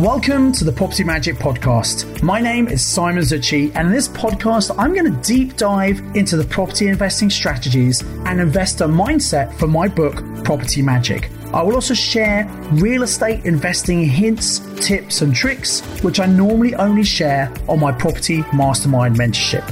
[0.00, 2.20] Welcome to the Property Magic Podcast.
[2.20, 6.36] My name is Simon Zutshi, and in this podcast, I'm going to deep dive into
[6.36, 11.30] the property investing strategies and investor mindset from my book, Property Magic.
[11.52, 17.04] I will also share real estate investing hints, tips, and tricks, which I normally only
[17.04, 19.62] share on my Property Mastermind mentorship.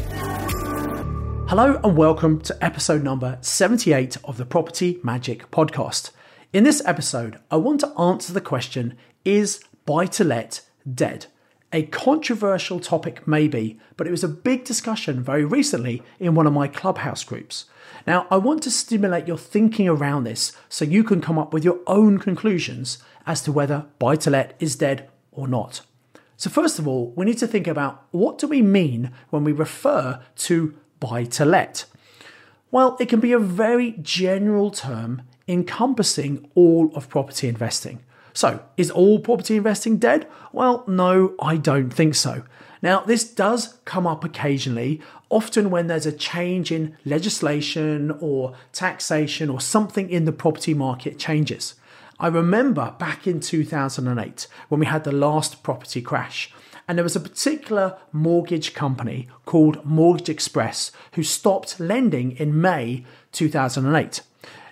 [1.49, 6.13] Hello, and welcome to episode number 78 of the Property Magic Podcast.
[6.53, 10.63] In this episode, I want to answer the question Is buy to let
[10.93, 11.27] dead?
[11.73, 16.53] A controversial topic, maybe, but it was a big discussion very recently in one of
[16.53, 17.65] my clubhouse groups.
[18.07, 21.65] Now, I want to stimulate your thinking around this so you can come up with
[21.65, 25.81] your own conclusions as to whether buy to let is dead or not.
[26.37, 29.53] So, first of all, we need to think about what do we mean when we
[29.53, 31.85] refer to buy to let?
[32.71, 38.01] Well, it can be a very general term encompassing all of property investing.
[38.33, 40.27] So, is all property investing dead?
[40.53, 42.45] Well, no, I don't think so.
[42.83, 49.49] Now, this does come up occasionally, often when there's a change in legislation or taxation
[49.49, 51.75] or something in the property market changes.
[52.19, 56.53] I remember back in 2008 when we had the last property crash,
[56.89, 63.05] and there was a particular mortgage company called Mortgage Express who stopped lending in May
[63.33, 64.23] 2008.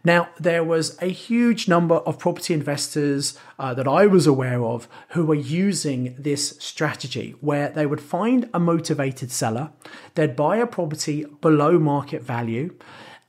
[0.03, 4.89] Now, there was a huge number of property investors uh, that I was aware of
[5.11, 9.71] who were using this strategy where they would find a motivated seller,
[10.15, 12.75] they'd buy a property below market value,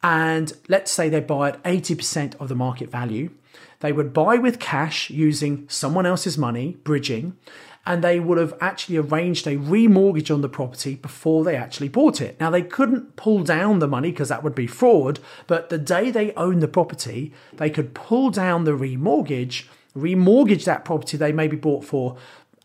[0.01, 3.31] and let's say they buy at 80% of the market value.
[3.81, 7.35] They would buy with cash using someone else's money, bridging,
[7.85, 12.21] and they would have actually arranged a remortgage on the property before they actually bought
[12.21, 12.39] it.
[12.39, 16.11] Now, they couldn't pull down the money because that would be fraud, but the day
[16.11, 19.65] they owned the property, they could pull down the remortgage,
[19.95, 22.17] remortgage that property they maybe bought for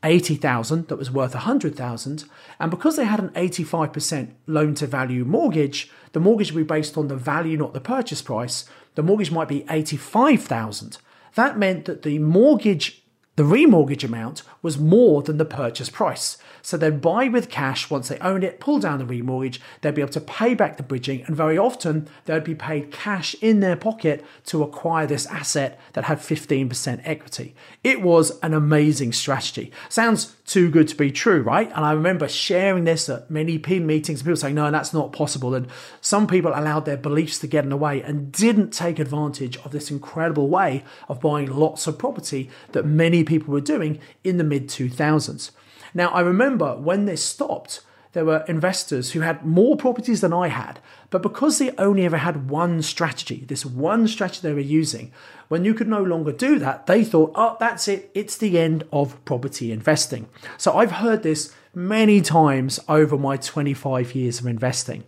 [0.04, 2.24] 80,000 that was worth 100,000
[2.60, 6.96] and because they had an 85% loan to value mortgage the mortgage would be based
[6.96, 10.98] on the value not the purchase price the mortgage might be 85,000
[11.34, 13.02] that meant that the mortgage
[13.36, 16.38] the remortgage amount was more than the purchase price.
[16.62, 20.00] So they'd buy with cash once they own it, pull down the remortgage, they'd be
[20.00, 23.76] able to pay back the bridging, and very often they'd be paid cash in their
[23.76, 27.54] pocket to acquire this asset that had 15% equity.
[27.84, 29.70] It was an amazing strategy.
[29.88, 31.70] Sounds too good to be true, right?
[31.74, 35.54] And I remember sharing this at many PIN meetings, people saying, no, that's not possible.
[35.54, 35.66] And
[36.00, 39.72] some people allowed their beliefs to get in the way and didn't take advantage of
[39.72, 44.44] this incredible way of buying lots of property that many people were doing in the
[44.44, 45.50] mid 2000s.
[45.92, 47.80] Now, I remember when this stopped,
[48.16, 52.16] there were investors who had more properties than I had, but because they only ever
[52.16, 55.12] had one strategy, this one strategy they were using,
[55.48, 58.84] when you could no longer do that, they thought, oh, that's it, it's the end
[58.90, 60.30] of property investing.
[60.56, 65.04] So I've heard this many times over my 25 years of investing.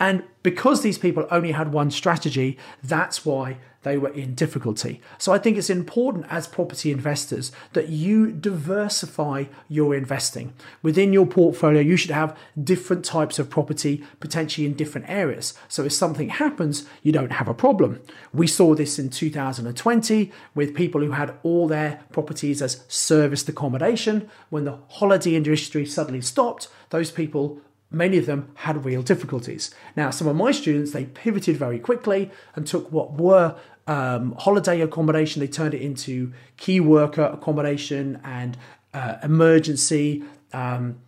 [0.00, 5.00] And because these people only had one strategy, that's why they were in difficulty.
[5.18, 10.52] So I think it's important as property investors that you diversify your investing.
[10.82, 15.54] Within your portfolio, you should have different types of property, potentially in different areas.
[15.68, 18.00] So if something happens, you don't have a problem.
[18.34, 24.28] We saw this in 2020 with people who had all their properties as serviced accommodation.
[24.50, 29.74] When the holiday industry suddenly stopped, those people many of them had real difficulties.
[29.96, 33.56] Now, some of my students, they pivoted very quickly and took what were
[33.86, 38.56] um, holiday accommodation, they turned it into key worker accommodation and
[38.94, 41.00] uh, emergency um,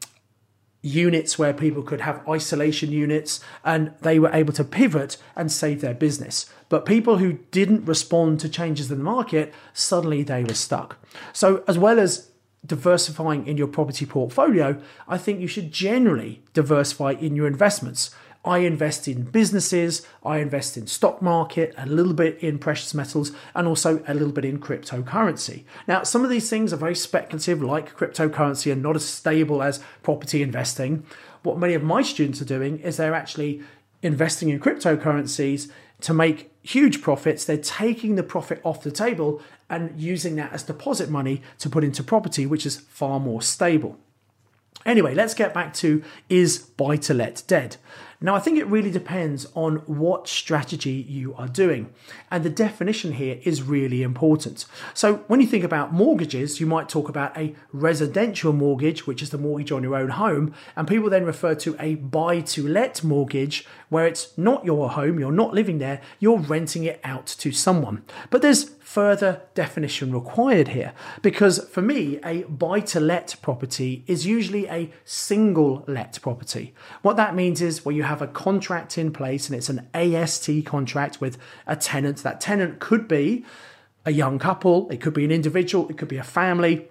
[0.82, 5.80] units where people could have isolation units and they were able to pivot and save
[5.80, 6.50] their business.
[6.68, 10.98] But people who didn't respond to changes in the market, suddenly they were stuck.
[11.32, 12.31] So, as well as
[12.64, 18.14] diversifying in your property portfolio, I think you should generally diversify in your investments.
[18.44, 23.30] I invest in businesses, I invest in stock market, a little bit in precious metals,
[23.54, 25.62] and also a little bit in cryptocurrency.
[25.86, 29.80] Now, some of these things are very speculative, like cryptocurrency, and not as stable as
[30.02, 31.04] property investing.
[31.44, 33.62] What many of my students are doing is they're actually
[34.02, 35.70] investing in cryptocurrencies
[36.02, 37.44] to make huge profits.
[37.44, 41.84] They're taking the profit off the table and using that as deposit money to put
[41.84, 43.98] into property, which is far more stable.
[44.84, 47.76] Anyway, let's get back to is buy to let dead?
[48.22, 51.92] Now, I think it really depends on what strategy you are doing.
[52.30, 54.64] And the definition here is really important.
[54.94, 59.30] So, when you think about mortgages, you might talk about a residential mortgage, which is
[59.30, 60.54] the mortgage on your own home.
[60.76, 65.18] And people then refer to a buy to let mortgage, where it's not your home,
[65.18, 68.04] you're not living there, you're renting it out to someone.
[68.30, 70.92] But there's further definition required here
[71.22, 76.74] because for me, a buy to let property is usually a single let property.
[77.00, 80.64] What that means is where you have a contract in place and it's an AST
[80.66, 82.18] contract with a tenant.
[82.18, 83.44] That tenant could be
[84.04, 86.88] a young couple, it could be an individual, it could be a family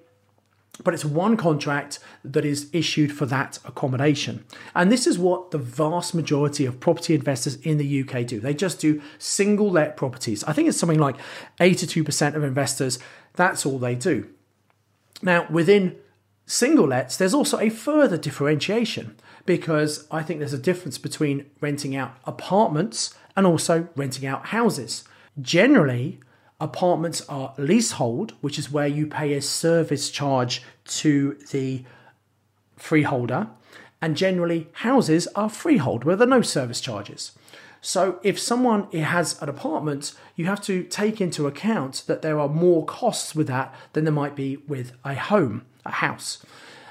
[0.84, 4.46] but it's one contract that is issued for that accommodation.
[4.74, 8.40] And this is what the vast majority of property investors in the UK do.
[8.40, 10.44] They just do single let properties.
[10.46, 11.18] I think it's something like
[11.60, 13.00] 82% of investors,
[13.34, 14.30] that's all they do.
[15.22, 15.98] Now, within
[16.52, 19.16] single lets, there's also a further differentiation
[19.46, 25.04] because I think there's a difference between renting out apartments and also renting out houses.
[25.42, 26.20] Generally,
[26.62, 31.84] Apartments are leasehold, which is where you pay a service charge to the
[32.78, 33.48] freeholder,
[34.00, 37.32] and generally houses are freehold where there are no service charges.
[37.82, 42.48] So if someone has an apartment, you have to take into account that there are
[42.48, 46.44] more costs with that than there might be with a home, a house.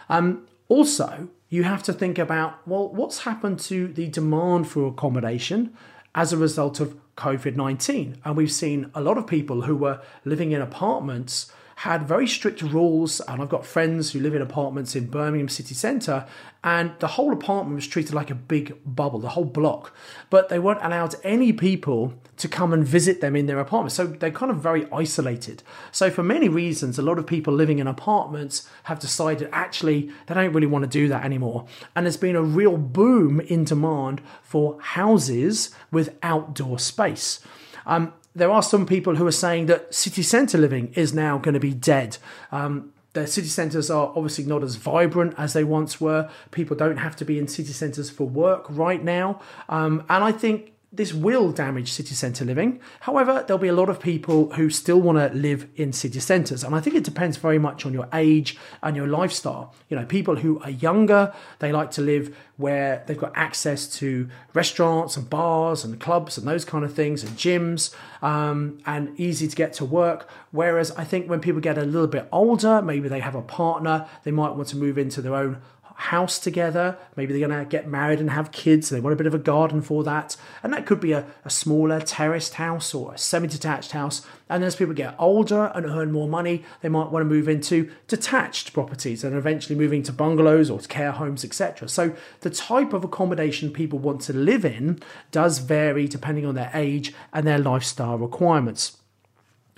[0.09, 5.75] Um, also, you have to think about well, what's happened to the demand for accommodation
[6.15, 8.19] as a result of COVID 19.
[8.25, 12.61] And we've seen a lot of people who were living in apartments had very strict
[12.61, 13.21] rules.
[13.21, 16.27] And I've got friends who live in apartments in Birmingham city centre,
[16.62, 19.97] and the whole apartment was treated like a big bubble, the whole block.
[20.29, 23.93] But they weren't allowed any people to come and visit them in their apartment.
[23.93, 25.62] So they're kind of very isolated.
[25.91, 30.35] So, for many reasons, a lot of people living in apartments have decided actually they
[30.35, 31.65] don't really want to do that anymore.
[31.97, 37.41] And there's been a real boom in demand for houses with outdoor space.
[37.87, 41.55] Um, there are some people who are saying that city centre living is now going
[41.55, 42.19] to be dead.
[42.53, 46.31] Um, the city centres are obviously not as vibrant as they once were.
[46.53, 49.41] People don't have to be in city centres for work right now.
[49.69, 52.81] Um, and I think this will damage city centre living.
[53.01, 56.65] However, there'll be a lot of people who still want to live in city centres.
[56.65, 59.73] And I think it depends very much on your age and your lifestyle.
[59.89, 64.29] You know, people who are younger, they like to live where they've got access to
[64.53, 69.47] restaurants and bars and clubs and those kind of things and gyms um, and easy
[69.47, 70.29] to get to work.
[70.51, 74.09] Whereas I think when people get a little bit older, maybe they have a partner,
[74.25, 75.63] they might want to move into their own
[76.00, 76.97] house together.
[77.14, 78.91] Maybe they're going to get married and have kids.
[78.91, 80.35] And they want a bit of a garden for that.
[80.62, 84.26] And that could be a, a smaller terraced house or a semi detached house.
[84.49, 87.91] And as people get older and earn more money, they might want to move into
[88.08, 91.87] detached properties and eventually moving to bungalows or to care homes, etc.
[91.88, 95.00] So the type of accommodation people want to live in
[95.31, 98.96] does vary depending on their age and their lifestyle requirements.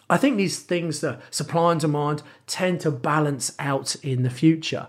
[0.09, 4.89] I think these things, the supply and demand, tend to balance out in the future.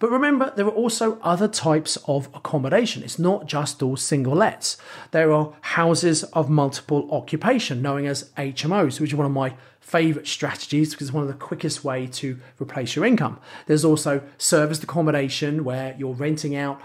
[0.00, 3.02] But remember, there are also other types of accommodation.
[3.02, 4.78] It's not just all single lets.
[5.10, 10.26] There are houses of multiple occupation, known as HMOs, which is one of my favorite
[10.26, 13.38] strategies because it's one of the quickest way to replace your income.
[13.66, 16.80] There's also serviced accommodation where you're renting out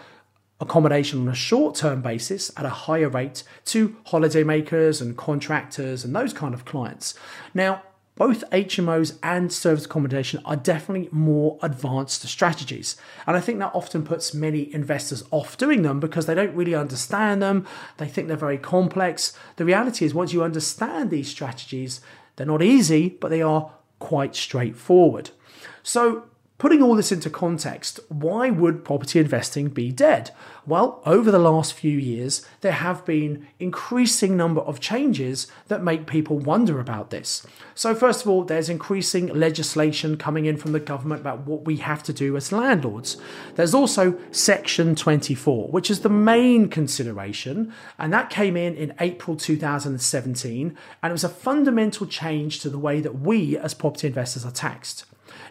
[0.60, 6.14] accommodation on a short term basis at a higher rate to holidaymakers and contractors and
[6.14, 7.14] those kind of clients.
[7.54, 7.82] Now,
[8.16, 12.96] both HMOs and service accommodation are definitely more advanced strategies.
[13.28, 16.76] And I think that often puts many investors off doing them because they don't really
[16.76, 17.68] understand them.
[17.98, 19.38] They think they're very complex.
[19.58, 22.00] The reality is, once you understand these strategies,
[22.36, 25.32] they're not easy, but they are quite straightforward.
[25.84, 26.26] So,
[26.58, 30.32] Putting all this into context, why would property investing be dead?
[30.66, 36.08] Well, over the last few years, there have been increasing number of changes that make
[36.08, 37.46] people wonder about this.
[37.74, 41.76] So first of all, there's increasing legislation coming in from the government about what we
[41.78, 43.18] have to do as landlords.
[43.56, 49.36] There's also section 24, which is the main consideration, and that came in in April
[49.36, 54.46] 2017, and it was a fundamental change to the way that we as property investors
[54.46, 55.04] are taxed.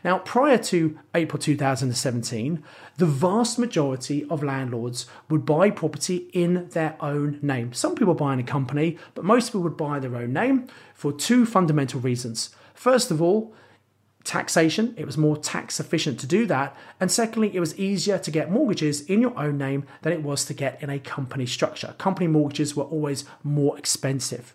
[0.05, 2.63] Now, prior to April 2017,
[2.99, 7.73] the vast majority of landlords would buy property in their own name.
[7.73, 11.11] Some people buy in a company, but most people would buy their own name for
[11.11, 12.51] two fundamental reasons.
[12.75, 13.55] First of all,
[14.25, 16.77] taxation, it was more tax efficient to do that.
[17.01, 20.45] And secondly, it was easier to get mortgages in your own name than it was
[20.47, 21.95] to get in a company structure.
[21.97, 24.55] Company mortgages were always more expensive.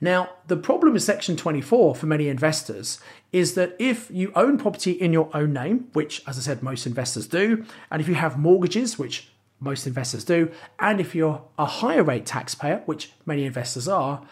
[0.00, 3.00] Now, the problem with Section 24 for many investors
[3.32, 6.86] is that if you own property in your own name, which, as I said, most
[6.86, 9.28] investors do, and if you have mortgages, which
[9.60, 10.50] most investors do.
[10.78, 14.22] And if you're a higher rate taxpayer, which many investors are,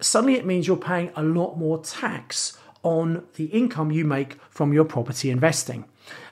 [0.00, 4.72] suddenly it means you're paying a lot more tax on the income you make from
[4.72, 5.84] your property investing.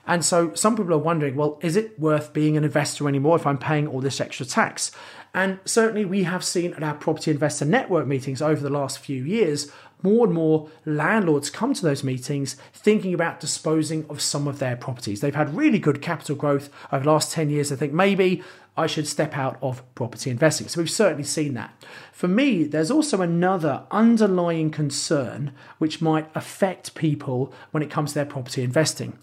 [0.07, 3.45] And so some people are wondering, well, is it worth being an investor anymore if
[3.45, 4.91] I'm paying all this extra tax?
[5.33, 9.23] And certainly we have seen at our property investor network meetings over the last few
[9.23, 9.71] years,
[10.01, 14.75] more and more landlords come to those meetings thinking about disposing of some of their
[14.75, 15.21] properties.
[15.21, 17.71] They've had really good capital growth over the last 10 years.
[17.71, 18.41] I think maybe
[18.77, 20.69] I should step out of property investing.
[20.69, 21.73] So we've certainly seen that.
[22.13, 28.15] For me, there's also another underlying concern which might affect people when it comes to
[28.15, 29.19] their property investing.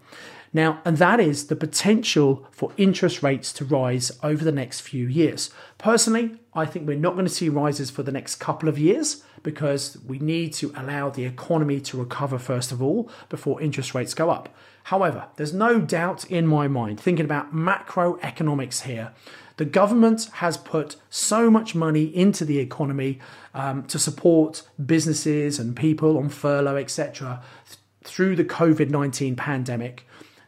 [0.57, 5.05] Now, and that is the potential for interest rates to rise over the next few
[5.05, 5.51] years.
[5.77, 9.23] Personally, I think we're not going to see rises for the next couple of years
[9.43, 14.15] because we need to allow the economy to recover first of all before interest rates
[14.15, 14.49] go up.
[14.85, 19.13] However, there's no doubt in my mind, thinking about macroeconomics here,
[19.57, 23.19] the government has put so much money into the economy
[23.53, 30.07] um, to support businesses and people on furlough, etc., th- through the COVID 19 pandemic.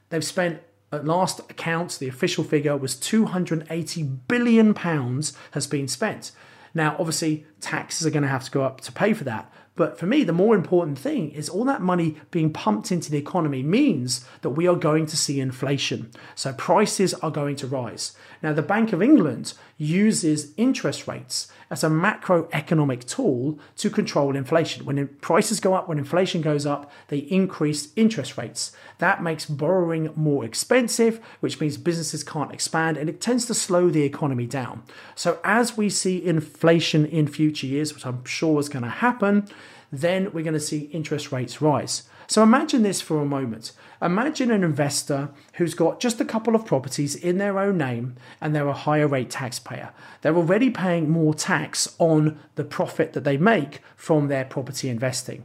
[0.10, 0.62] They've spent
[0.92, 6.32] at last accounts, the official figure was 280 billion pounds has been spent.
[6.74, 9.52] Now, obviously, taxes are going to have to go up to pay for that.
[9.80, 13.18] But for me, the more important thing is all that money being pumped into the
[13.18, 16.12] economy means that we are going to see inflation.
[16.36, 18.12] So prices are going to rise.
[18.44, 24.84] Now, the Bank of England uses interest rates as a macroeconomic tool to control inflation.
[24.84, 28.74] When prices go up, when inflation goes up, they increase interest rates.
[28.98, 33.90] That makes borrowing more expensive, which means businesses can't expand and it tends to slow
[33.90, 34.84] the economy down.
[35.16, 39.48] So, as we see inflation in future years, which I'm sure is going to happen,
[39.92, 42.04] then we're going to see interest rates rise.
[42.28, 43.72] So imagine this for a moment.
[44.02, 48.56] Imagine an investor who's got just a couple of properties in their own name and
[48.56, 49.92] they're a higher rate taxpayer.
[50.22, 55.44] They're already paying more tax on the profit that they make from their property investing.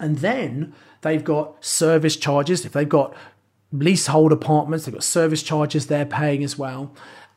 [0.00, 2.64] And then they've got service charges.
[2.64, 3.14] If they've got
[3.70, 6.94] leasehold apartments, they've got service charges they're paying as well.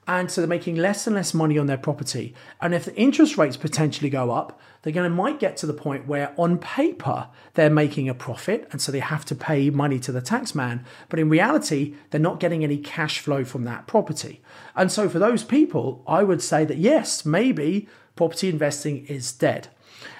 [0.07, 2.33] And so they're making less and less money on their property.
[2.61, 5.73] And if the interest rates potentially go up, they're going to might get to the
[5.73, 9.99] point where on paper they're making a profit and so they have to pay money
[9.99, 13.87] to the tax man but in reality they're not getting any cash flow from that
[13.87, 14.41] property
[14.75, 19.67] and so for those people i would say that yes maybe property investing is dead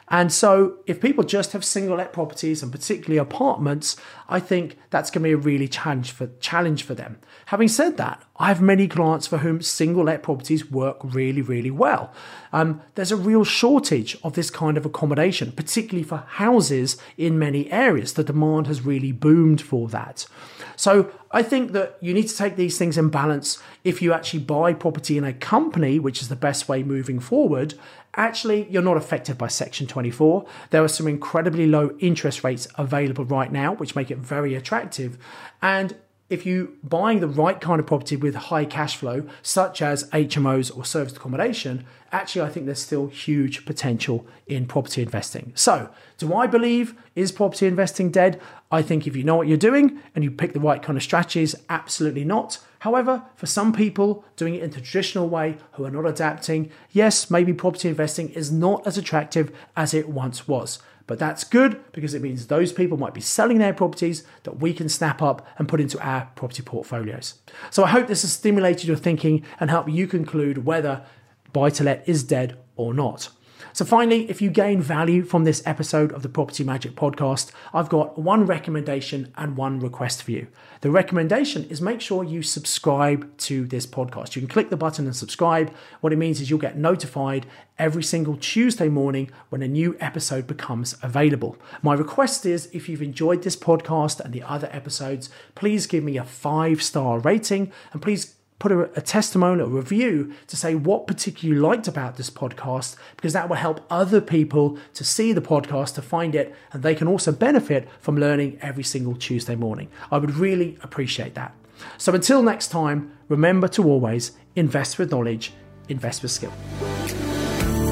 [0.08, 3.98] and so, if people just have single let properties and particularly apartments,
[4.30, 7.18] I think that's going to be a really challenge for challenge for them.
[7.48, 11.72] Having said that, I have many clients for whom single let properties work really, really
[11.72, 12.14] well.
[12.54, 17.72] Um, there's a real shortage of this kind of accommodation, particularly for houses in many
[17.72, 18.14] areas.
[18.14, 20.28] The demand has really boomed for that.
[20.76, 23.62] So I think that you need to take these things in balance.
[23.84, 27.76] If you actually buy property in a company, which is the best way moving forward,
[28.16, 30.46] actually you're not affected by Section 24.
[30.72, 35.18] There are some incredibly low interest rates available right now, which make it very attractive.
[35.62, 35.96] And
[36.30, 40.76] if you're buying the right kind of property with high cash flow, such as HMOs
[40.76, 45.52] or serviced accommodation, actually I think there's still huge potential in property investing.
[45.56, 48.42] So, do I believe is property investing dead?
[48.72, 51.04] I think if you know what you're doing and you pick the right kind of
[51.04, 52.60] strategies, absolutely not.
[52.80, 57.30] However, for some people doing it in the traditional way who are not adapting, yes,
[57.30, 60.80] maybe property investing is not as attractive as it once was.
[61.08, 64.74] But that's good because it means those people might be selling their properties that we
[64.74, 67.36] can snap up and put into our property portfolios.
[67.70, 71.06] So I hope this has stimulated your thinking and helped you conclude whether
[71.54, 73.30] buy to let is dead or not.
[73.76, 77.90] So, finally, if you gain value from this episode of the Property Magic podcast, I've
[77.90, 80.48] got one recommendation and one request for you.
[80.80, 84.34] The recommendation is make sure you subscribe to this podcast.
[84.34, 85.74] You can click the button and subscribe.
[86.00, 90.48] What it means is you'll get notified every single Tuesday morning when a new episode
[90.48, 91.58] becomes available.
[91.82, 96.16] My request is if you've enjoyed this podcast and the other episodes, please give me
[96.16, 101.58] a five star rating and please put a, a testimonial, review to say what particularly
[101.58, 105.96] you liked about this podcast, because that will help other people to see the podcast,
[105.96, 109.90] to find it, and they can also benefit from learning every single Tuesday morning.
[110.12, 111.54] I would really appreciate that.
[111.98, 115.52] So until next time, remember to always invest with knowledge,
[115.90, 116.54] invest with skill.